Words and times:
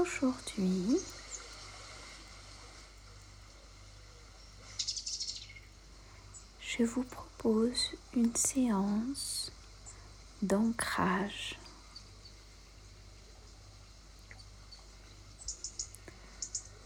Aujourd'hui, 0.00 0.98
je 6.62 6.84
vous 6.84 7.02
propose 7.02 7.90
une 8.14 8.34
séance 8.34 9.52
d'ancrage. 10.40 11.58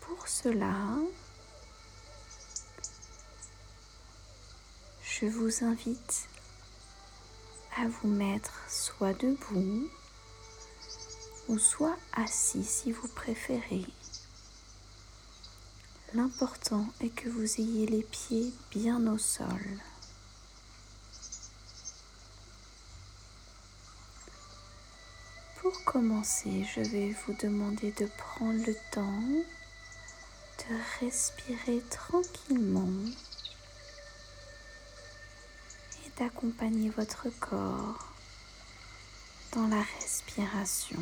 Pour 0.00 0.26
cela, 0.26 0.74
je 5.04 5.26
vous 5.26 5.64
invite 5.64 6.28
à 7.76 7.86
vous 7.86 8.08
mettre 8.08 8.58
soit 8.68 9.14
debout 9.14 9.88
ou 11.48 11.58
soit 11.58 11.96
assis 12.12 12.64
si 12.64 12.92
vous 12.92 13.08
préférez. 13.08 13.84
L'important 16.14 16.86
est 17.00 17.08
que 17.08 17.28
vous 17.28 17.60
ayez 17.60 17.86
les 17.86 18.02
pieds 18.02 18.52
bien 18.70 19.06
au 19.06 19.18
sol. 19.18 19.80
Pour 25.56 25.84
commencer, 25.84 26.64
je 26.74 26.80
vais 26.80 27.16
vous 27.26 27.34
demander 27.42 27.90
de 27.92 28.06
prendre 28.16 28.64
le 28.66 28.76
temps 28.92 29.22
de 30.58 31.04
respirer 31.04 31.82
tranquillement 31.90 32.88
et 36.04 36.10
d'accompagner 36.18 36.90
votre 36.90 37.28
corps 37.40 38.12
dans 39.52 39.66
la 39.68 39.82
respiration. 40.00 41.00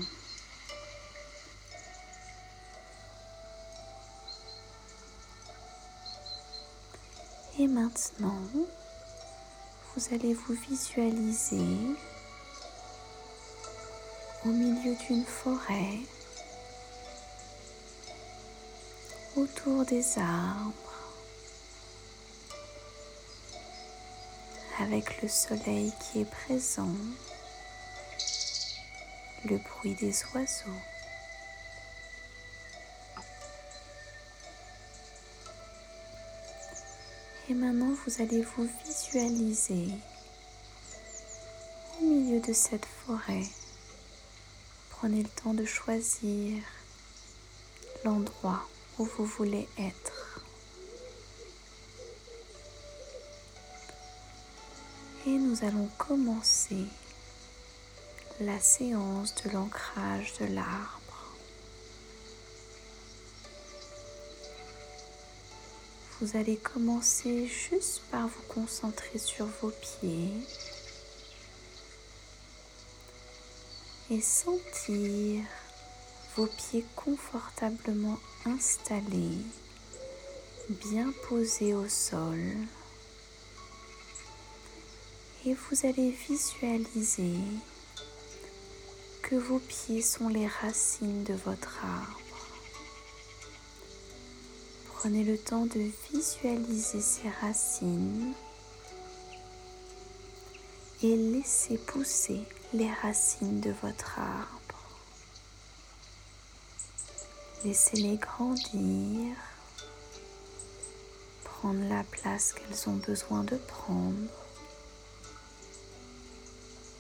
Et 7.63 7.69
maintenant, 7.69 8.41
vous 9.95 10.03
allez 10.13 10.35
vous 10.35 10.55
visualiser 10.69 11.77
au 14.45 14.49
milieu 14.49 14.97
d'une 15.07 15.25
forêt, 15.25 16.01
autour 19.37 19.85
des 19.85 20.19
arbres, 20.19 20.73
avec 24.81 25.23
le 25.23 25.29
soleil 25.29 25.93
qui 26.01 26.23
est 26.23 26.31
présent, 26.49 26.97
le 29.45 29.59
bruit 29.59 29.95
des 29.95 30.17
oiseaux. 30.35 30.92
Et 37.49 37.55
maintenant, 37.55 37.95
vous 38.07 38.23
allez 38.23 38.43
vous 38.43 38.69
visualiser 38.87 39.89
au 42.01 42.05
milieu 42.05 42.41
de 42.41 42.53
cette 42.53 42.87
forêt. 42.87 43.43
Prenez 44.91 45.25
le 45.25 45.29
temps 45.29 45.53
de 45.53 45.65
choisir 45.65 46.63
l'endroit 48.05 48.63
où 48.99 49.05
vous 49.05 49.25
voulez 49.25 49.69
être. 49.77 50.41
Et 55.27 55.37
nous 55.37 55.65
allons 55.65 55.89
commencer 55.99 56.85
la 58.41 58.59
séance 58.61 59.35
de 59.45 59.51
l'ancrage 59.51 60.33
de 60.41 60.47
l'arbre. 60.47 61.02
Vous 66.23 66.37
allez 66.37 66.57
commencer 66.57 67.49
juste 67.49 68.03
par 68.13 68.29
vous 68.29 68.43
concentrer 68.47 69.19
sur 69.19 69.45
vos 69.61 69.73
pieds 69.73 70.31
et 74.09 74.21
sentir 74.21 75.43
vos 76.37 76.47
pieds 76.47 76.85
confortablement 76.95 78.21
installés, 78.47 79.37
bien 80.69 81.13
posés 81.29 81.75
au 81.75 81.89
sol. 81.89 82.39
Et 85.45 85.55
vous 85.55 85.87
allez 85.87 86.13
visualiser 86.29 87.35
que 89.23 89.35
vos 89.35 89.59
pieds 89.59 90.03
sont 90.03 90.29
les 90.29 90.47
racines 90.47 91.25
de 91.25 91.35
votre 91.35 91.85
arbre. 91.85 92.22
Prenez 95.03 95.25
le 95.25 95.37
temps 95.37 95.67
de 95.67 95.91
visualiser 96.13 97.01
ces 97.01 97.29
racines 97.41 98.35
et 101.03 101.17
laissez 101.17 101.77
pousser 101.77 102.43
les 102.73 102.89
racines 102.89 103.59
de 103.59 103.73
votre 103.83 104.21
arbre. 104.21 104.79
Laissez-les 107.65 108.17
grandir, 108.17 109.35
prendre 111.43 111.83
la 111.89 112.05
place 112.05 112.53
qu'elles 112.53 112.89
ont 112.89 113.01
besoin 113.05 113.43
de 113.43 113.57
prendre 113.57 114.31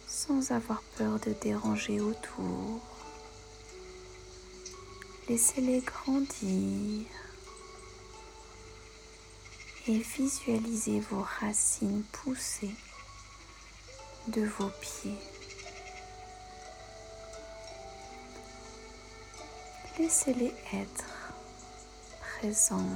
sans 0.08 0.50
avoir 0.50 0.82
peur 0.98 1.20
de 1.20 1.34
déranger 1.40 2.00
autour. 2.00 2.80
Laissez-les 5.28 5.82
grandir 5.82 7.06
et 9.88 9.98
visualisez 9.98 11.00
vos 11.00 11.26
racines 11.40 12.04
pousser 12.12 12.70
de 14.28 14.42
vos 14.42 14.70
pieds. 14.80 15.18
Laissez-les 19.98 20.54
être 20.72 21.32
présentes 22.20 22.92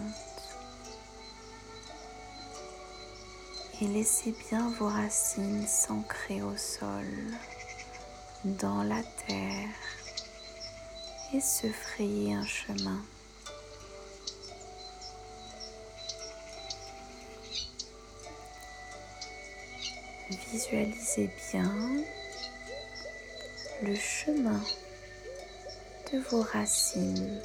et 3.81 3.87
laissez 3.89 4.35
bien 4.49 4.71
vos 4.79 4.89
racines 4.89 5.67
s'ancrer 5.67 6.43
au 6.43 6.57
sol, 6.57 7.07
dans 8.45 8.85
la 8.85 9.03
terre 9.27 9.69
et 11.35 11.41
se 11.41 11.67
frayer 11.67 12.35
un 12.35 12.47
chemin. 12.47 13.03
Visualisez 20.29 21.31
bien 21.53 21.73
le 23.83 23.95
chemin 23.95 24.61
de 26.13 26.19
vos 26.19 26.43
racines. 26.43 27.41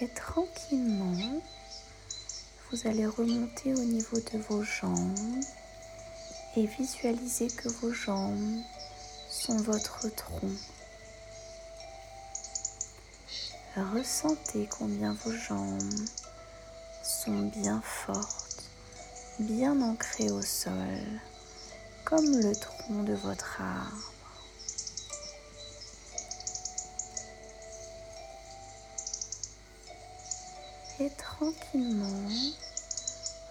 Et 0.00 0.08
tranquillement, 0.08 1.40
vous 2.70 2.88
allez 2.88 3.06
remonter 3.06 3.72
au 3.74 3.84
niveau 3.84 4.18
de 4.18 4.38
vos 4.38 4.64
jambes 4.64 5.44
et 6.56 6.66
visualisez 6.66 7.46
que 7.46 7.68
vos 7.68 7.92
jambes 7.92 8.60
sont 9.30 9.56
votre 9.58 10.08
tronc. 10.08 10.50
Ressentez 13.94 14.68
combien 14.78 15.12
vos 15.12 15.32
jambes 15.32 16.08
bien 17.30 17.80
fortes, 17.82 18.64
bien 19.38 19.80
ancrées 19.82 20.30
au 20.30 20.42
sol, 20.42 21.00
comme 22.04 22.24
le 22.24 22.54
tronc 22.54 23.02
de 23.02 23.14
votre 23.14 23.60
arbre. 23.60 24.12
Et 31.00 31.10
tranquillement, 31.10 32.28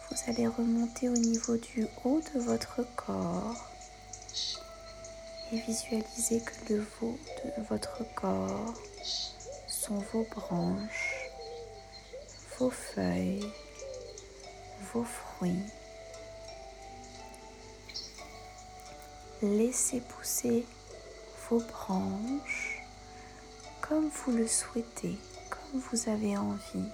vous 0.10 0.18
allez 0.28 0.48
remonter 0.48 1.10
au 1.10 1.14
niveau 1.16 1.58
du 1.58 1.86
haut 2.04 2.22
de 2.34 2.40
votre 2.40 2.82
corps 2.96 3.70
et 5.52 5.60
visualiser 5.60 6.42
que 6.42 6.74
le 6.74 6.88
haut 7.02 7.20
de 7.44 7.62
votre 7.70 8.04
corps 8.16 8.74
sont 9.68 10.00
vos 10.12 10.26
branches, 10.32 11.30
vos 12.58 12.72
feuilles, 12.72 13.46
vos 14.94 15.04
fruits. 15.04 15.66
Laissez 19.42 20.02
pousser 20.02 20.66
vos 21.50 21.60
branches 21.60 22.82
comme 23.82 24.10
vous 24.10 24.32
le 24.32 24.48
souhaitez, 24.48 25.18
comme 25.50 25.80
vous 25.80 26.10
avez 26.10 26.38
envie. 26.38 26.90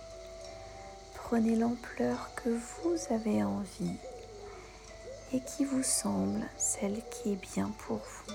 Prenez 1.16 1.56
l'ampleur 1.56 2.32
que 2.36 2.50
vous 2.50 2.98
avez 3.14 3.44
envie 3.44 3.96
et 5.34 5.40
qui 5.40 5.64
vous 5.64 5.84
semble 5.84 6.46
celle 6.58 7.02
qui 7.10 7.34
est 7.34 7.54
bien 7.54 7.72
pour 7.88 7.98
vous. 8.00 8.34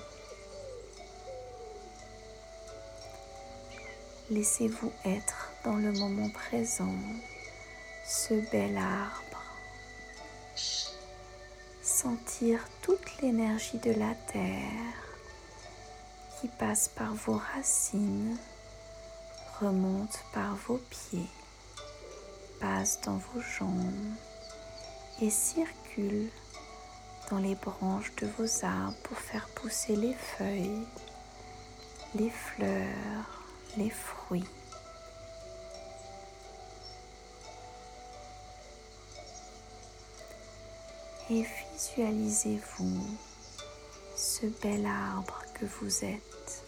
Laissez-vous 4.29 4.91
être 5.05 5.51
dans 5.63 5.75
le 5.75 5.91
moment 5.91 6.29
présent, 6.29 6.95
ce 8.05 8.33
bel 8.51 8.77
arbre. 8.77 9.26
Sentir 11.81 12.59
toute 12.81 13.21
l'énergie 13.21 13.77
de 13.77 13.91
la 13.91 14.13
terre 14.31 14.93
qui 16.39 16.47
passe 16.47 16.89
par 16.89 17.13
vos 17.13 17.39
racines, 17.55 18.37
remonte 19.61 20.19
par 20.33 20.55
vos 20.55 20.79
pieds, 20.89 21.29
passe 22.59 22.99
dans 23.01 23.17
vos 23.17 23.41
jambes 23.41 24.15
et 25.21 25.29
circule 25.29 26.29
dans 27.29 27.39
les 27.39 27.55
branches 27.55 28.13
de 28.15 28.27
vos 28.37 28.65
arbres 28.65 28.97
pour 29.03 29.17
faire 29.17 29.47
pousser 29.49 29.95
les 29.95 30.13
feuilles, 30.13 30.87
les 32.15 32.29
fleurs, 32.29 33.43
les 33.77 33.89
fruits. 33.89 34.45
Et 41.29 41.45
visualisez-vous 41.73 43.17
ce 44.15 44.45
bel 44.61 44.85
arbre 44.85 45.43
que 45.53 45.65
vous 45.65 46.05
êtes. 46.05 46.63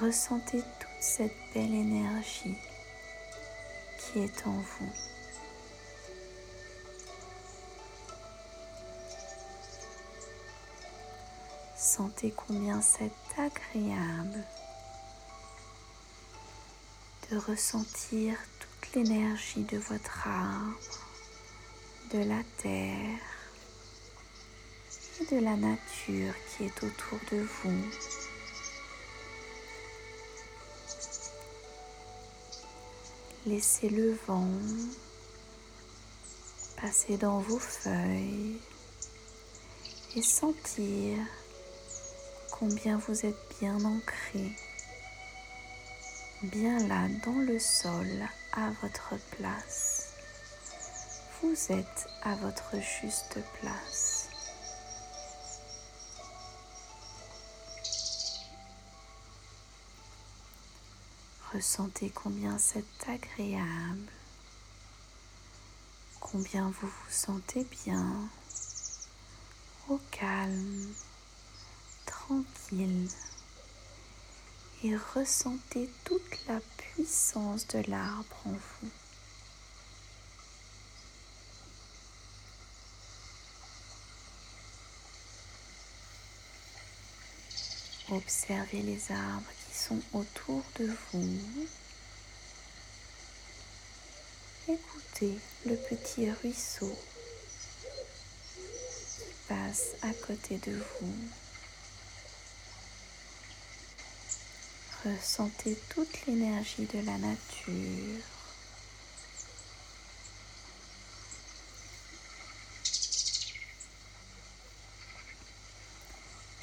Ressentez 0.00 0.58
toute 0.58 0.88
cette 1.00 1.36
belle 1.54 1.74
énergie 1.74 2.56
qui 3.98 4.18
est 4.18 4.46
en 4.46 4.58
vous. 4.58 4.92
Sentez 11.76 12.32
combien 12.32 12.80
c'est 12.82 13.12
agréable 13.38 14.44
de 17.30 17.36
ressentir 17.38 18.36
toute 18.58 18.94
l'énergie 18.94 19.62
de 19.62 19.78
votre 19.78 20.26
arbre, 20.26 20.74
de 22.12 22.18
la 22.18 22.42
terre 22.58 23.18
et 25.20 25.34
de 25.34 25.40
la 25.40 25.56
nature 25.56 26.34
qui 26.48 26.64
est 26.64 26.82
autour 26.82 27.18
de 27.30 27.38
vous. 27.38 27.84
Laissez 33.46 33.88
le 33.88 34.12
vent 34.26 34.46
passer 36.80 37.16
dans 37.16 37.38
vos 37.38 37.58
feuilles 37.58 38.58
et 40.14 40.22
sentir 40.22 41.18
combien 42.50 42.98
vous 42.98 43.24
êtes 43.24 43.56
bien 43.58 43.82
ancré, 43.84 44.52
bien 46.42 46.78
là 46.88 47.08
dans 47.24 47.40
le 47.40 47.58
sol 47.58 48.06
à 48.52 48.70
votre 48.82 49.14
place. 49.36 50.01
Vous 51.42 51.72
êtes 51.72 52.08
à 52.22 52.36
votre 52.36 52.76
juste 52.80 53.38
place. 53.60 54.28
Ressentez 61.52 62.10
combien 62.10 62.56
c'est 62.58 62.84
agréable, 63.08 64.10
combien 66.20 66.70
vous 66.70 66.86
vous 66.86 67.10
sentez 67.10 67.66
bien, 67.84 68.28
au 69.88 69.98
calme 70.12 70.94
tranquille 72.06 73.08
et 74.84 74.96
ressentez 75.14 75.90
toute 76.04 76.46
la 76.46 76.60
puissance 76.76 77.66
de 77.68 77.82
l'arbre 77.90 78.36
en 78.46 78.52
vous. 78.52 79.01
Observez 88.12 88.82
les 88.82 89.10
arbres 89.10 89.50
qui 89.66 89.78
sont 89.78 90.02
autour 90.12 90.62
de 90.78 90.86
vous. 91.12 91.66
Écoutez 94.68 95.38
le 95.64 95.76
petit 95.76 96.30
ruisseau 96.30 96.94
qui 98.54 99.32
passe 99.48 99.92
à 100.02 100.12
côté 100.26 100.58
de 100.58 100.72
vous. 100.72 101.14
Ressentez 105.06 105.78
toute 105.88 106.26
l'énergie 106.26 106.84
de 106.84 106.98
la 107.06 107.16
nature. 107.16 108.31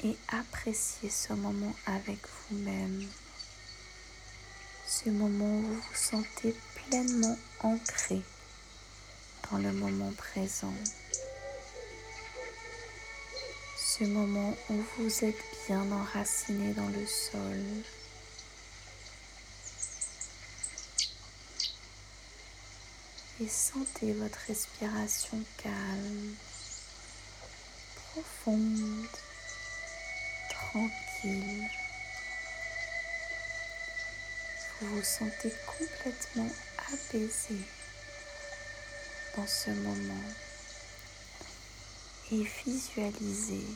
Et 0.02 0.16
appréciez 0.28 1.10
ce 1.10 1.34
moment 1.34 1.74
avec 1.86 2.18
vous-même. 2.26 3.06
Ce 4.86 5.10
moment 5.10 5.58
où 5.58 5.62
vous 5.62 5.74
vous 5.74 5.94
sentez 5.94 6.56
pleinement 6.74 7.36
ancré 7.60 8.22
dans 9.50 9.58
le 9.58 9.72
moment 9.72 10.12
présent. 10.12 10.74
Ce 13.76 14.04
moment 14.04 14.56
où 14.70 14.74
vous 14.96 15.24
êtes 15.24 15.44
bien 15.66 15.92
enraciné 15.92 16.72
dans 16.72 16.88
le 16.88 17.06
sol. 17.06 17.84
et 23.42 23.48
sentez 23.48 24.12
votre 24.12 24.38
respiration 24.48 25.38
calme, 25.62 26.34
profonde, 28.12 29.06
tranquille. 30.70 31.68
Vous 34.80 34.96
vous 34.96 35.02
sentez 35.02 35.52
complètement 35.66 36.50
apaisé 36.92 37.56
dans 39.36 39.46
ce 39.46 39.70
moment 39.70 40.30
et 42.32 42.46
visualisez 42.64 43.66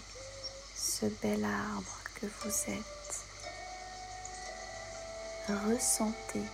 ce 0.77 1.07
bel 1.23 1.45
arbre 1.45 1.99
que 2.21 2.27
vous 2.27 2.73
êtes. 2.73 3.25
Ressentez 5.49 6.49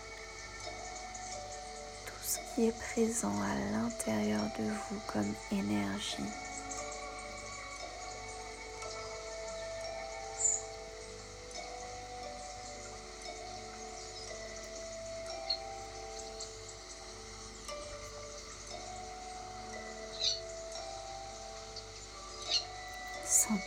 qui 2.55 2.67
est 2.67 2.79
présent 2.79 3.35
à 3.43 3.55
l'intérieur 3.73 4.43
de 4.59 4.65
vous 4.65 5.01
comme 5.13 5.35
énergie. 5.53 6.17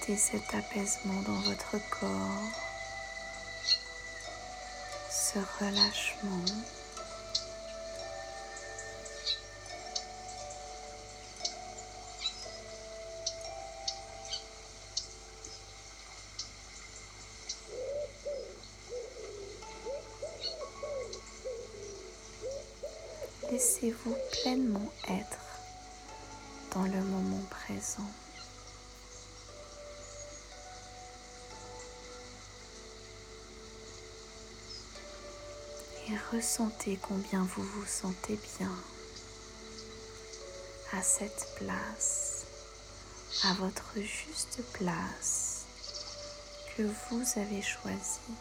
Cet 0.06 0.54
apaisement 0.54 1.22
dans 1.22 1.40
votre 1.40 1.78
corps, 1.90 2.44
ce 5.10 5.40
relâchement. 5.60 6.44
Laissez-vous 23.50 24.16
pleinement 24.32 24.92
être 25.08 25.40
dans 26.76 26.84
le 26.84 27.02
moment 27.04 27.42
présent. 27.50 28.04
Et 36.10 36.18
ressentez 36.34 37.00
combien 37.02 37.48
vous 37.56 37.64
vous 37.64 37.86
sentez 37.86 38.38
bien 38.60 38.72
à 40.92 41.02
cette 41.02 41.48
place, 41.56 42.46
à 43.46 43.54
votre 43.54 43.94
juste 43.96 44.62
place 44.74 45.62
que 46.76 46.84
vous 46.84 47.24
avez 47.38 47.62
choisie. 47.62 48.36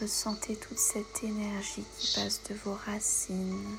Ressentez 0.00 0.54
toute 0.54 0.78
cette 0.78 1.24
énergie 1.24 1.84
qui 1.98 2.14
passe 2.14 2.40
de 2.48 2.54
vos 2.54 2.78
racines 2.86 3.76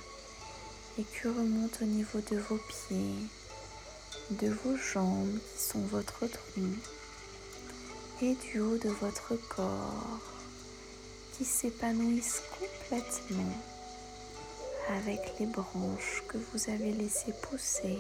et 1.00 1.04
qui 1.04 1.28
remonte 1.28 1.82
au 1.82 1.86
niveau 1.86 2.20
de 2.30 2.38
vos 2.38 2.58
pieds, 2.58 3.16
de 4.32 4.50
vos 4.50 4.76
jambes 4.76 5.40
qui 5.56 5.64
sont 5.64 5.86
votre 5.86 6.28
tronc, 6.28 6.74
et 8.22 8.36
du 8.36 8.60
haut 8.60 8.78
de 8.78 8.90
votre 8.90 9.36
corps 9.48 10.37
s'épanouissent 11.46 12.44
complètement 12.60 13.54
avec 14.90 15.34
les 15.40 15.46
branches 15.46 16.24
que 16.28 16.38
vous 16.38 16.70
avez 16.70 16.94
laissées 16.94 17.34
pousser, 17.42 17.98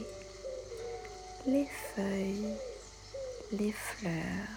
les 1.45 1.67
feuilles, 1.95 2.55
les 3.51 3.71
fleurs, 3.71 4.47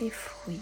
les 0.00 0.10
fruits. 0.10 0.60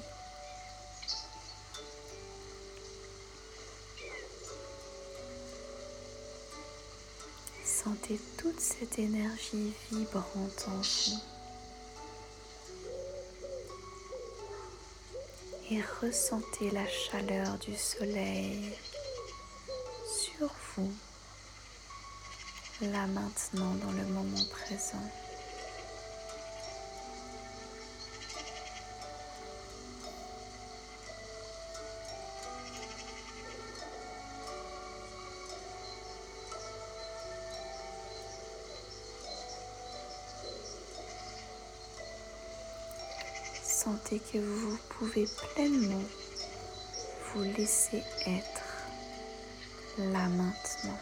Sentez 7.65 8.21
toute 8.37 8.61
cette 8.61 8.99
énergie 8.99 9.73
vibrante 9.91 10.67
en 10.69 10.83
vous. 10.83 11.38
Et 15.71 15.83
ressentez 16.01 16.71
la 16.71 16.87
chaleur 16.87 17.59
du 17.59 17.75
soleil 17.77 18.73
sur 20.11 20.49
vous, 20.77 20.91
là 22.81 23.07
maintenant 23.07 23.75
dans 23.75 23.93
le 23.93 24.05
moment 24.07 24.45
présent. 24.51 25.28
Sentez 43.85 44.19
que 44.19 44.39
vous 44.39 44.77
pouvez 44.89 45.29
pleinement 45.55 46.03
vous 47.33 47.43
laisser 47.45 48.03
être 48.27 48.65
là 49.99 50.29
maintenant. 50.29 50.99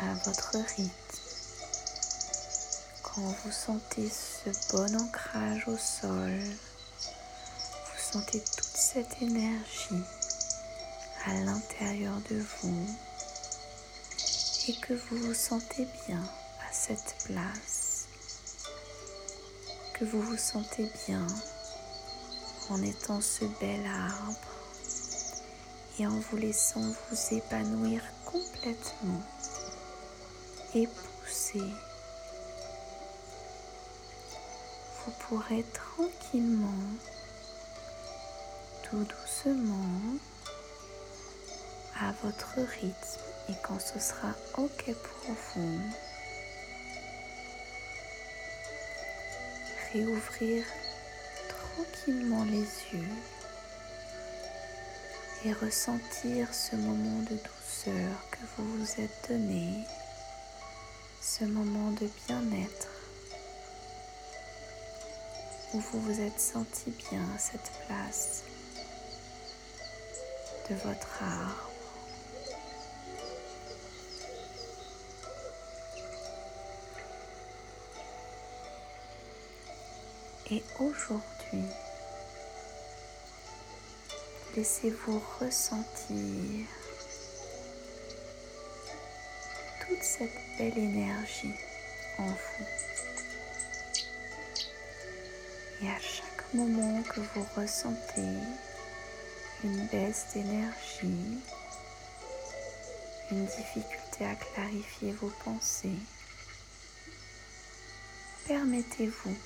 À 0.00 0.14
votre 0.24 0.56
rythme. 0.56 0.90
Quand 3.02 3.20
vous 3.20 3.52
sentez 3.52 4.08
ce 4.08 4.72
bon 4.72 4.96
ancrage 4.96 5.68
au 5.68 5.76
sol, 5.76 6.40
vous 6.40 8.12
sentez 8.12 8.40
toute 8.40 8.74
cette 8.74 9.20
énergie 9.20 10.02
à 11.26 11.34
l'intérieur 11.34 12.14
de 12.30 12.42
vous 12.62 12.86
et 14.68 14.74
que 14.80 14.94
vous 14.94 15.18
vous 15.26 15.34
sentez 15.34 15.86
bien 16.06 16.22
à 16.66 16.72
cette 16.72 17.16
place, 17.26 18.06
que 19.92 20.06
vous 20.06 20.22
vous 20.22 20.38
sentez 20.38 20.90
bien 21.06 21.26
en 22.70 22.82
étant 22.82 23.20
ce 23.20 23.44
bel 23.60 23.84
arbre 23.86 24.47
et 25.98 26.06
en 26.06 26.10
vous 26.10 26.36
laissant 26.36 26.80
vous 26.80 27.36
épanouir 27.36 28.00
complètement 28.24 29.20
et 30.74 30.86
pousser, 30.86 31.62
vous 35.04 35.12
pourrez 35.20 35.64
tranquillement, 35.72 36.68
tout 38.84 39.04
doucement, 39.04 40.18
à 42.00 42.12
votre 42.22 42.60
rythme 42.80 43.20
et 43.48 43.54
quand 43.64 43.80
ce 43.80 43.98
sera 43.98 44.32
OK 44.56 44.84
pour 44.84 45.34
vous, 45.54 45.80
réouvrir 49.92 50.64
tranquillement 51.48 52.44
les 52.44 52.66
yeux 52.92 53.08
et 55.44 55.52
ressentir 55.52 56.52
ce 56.52 56.74
moment 56.76 57.22
de 57.22 57.36
douceur 57.36 58.30
que 58.30 58.38
vous 58.56 58.78
vous 58.78 59.00
êtes 59.00 59.28
donné, 59.28 59.84
ce 61.20 61.44
moment 61.44 61.92
de 61.92 62.08
bien-être 62.26 62.88
où 65.74 65.80
vous 65.80 66.00
vous 66.00 66.20
êtes 66.20 66.40
senti 66.40 66.90
bien 67.10 67.24
cette 67.38 67.70
place 67.86 68.42
de 70.68 70.74
votre 70.76 71.22
arbre. 71.22 71.70
Et 80.50 80.62
aujourd'hui, 80.80 81.68
Laissez-vous 84.56 85.22
ressentir 85.40 86.66
toute 89.86 90.02
cette 90.02 90.30
belle 90.58 90.78
énergie 90.78 91.54
en 92.18 92.26
vous. 92.26 92.64
Et 95.82 95.88
à 95.88 96.00
chaque 96.00 96.54
moment 96.54 97.02
que 97.02 97.20
vous 97.20 97.46
ressentez 97.56 98.38
une 99.62 99.86
baisse 99.86 100.26
d'énergie, 100.34 101.38
une 103.30 103.46
difficulté 103.46 104.24
à 104.24 104.34
clarifier 104.34 105.12
vos 105.12 105.32
pensées, 105.44 105.98
permettez-vous 108.48 109.36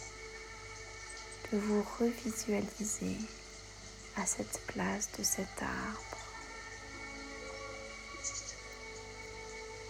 de 1.53 1.59
vous 1.59 1.85
revisualiser 1.99 3.19
à 4.17 4.27
cette 4.27 4.61
place 4.67 5.09
de 5.19 5.23
cet 5.25 5.63
arbre 5.63 6.13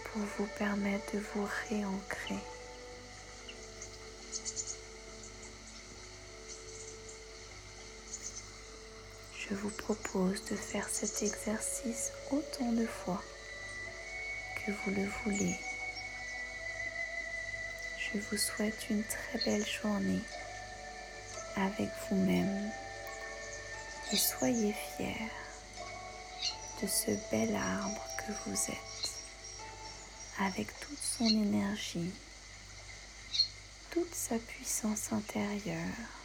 pour 0.05 0.21
vous 0.37 0.47
permettre 0.57 1.15
de 1.15 1.19
vous 1.33 1.47
réancrer. 1.69 2.39
Je 9.39 9.55
vous 9.55 9.69
propose 9.69 10.43
de 10.45 10.55
faire 10.55 10.87
cet 10.89 11.21
exercice 11.21 12.11
autant 12.31 12.71
de 12.71 12.85
fois 12.85 13.21
que 14.55 14.71
vous 14.71 14.91
le 14.91 15.07
voulez. 15.23 15.55
Je 17.97 18.19
vous 18.19 18.37
souhaite 18.37 18.89
une 18.89 19.03
très 19.03 19.39
belle 19.45 19.65
journée 19.65 20.21
avec 21.55 21.89
vous-même 22.09 22.71
soyez 24.17 24.73
fiers 24.73 25.29
de 26.81 26.87
ce 26.87 27.11
bel 27.31 27.55
arbre 27.55 28.01
que 28.17 28.31
vous 28.45 28.71
êtes, 28.71 29.11
avec 30.39 30.67
toute 30.79 31.01
son 31.01 31.27
énergie, 31.27 32.11
toute 33.91 34.13
sa 34.13 34.37
puissance 34.37 35.11
intérieure 35.11 36.22